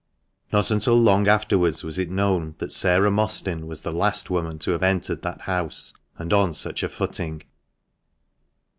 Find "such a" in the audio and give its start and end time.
6.55-6.89